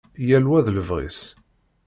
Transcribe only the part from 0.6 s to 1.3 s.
d lebɣi-s.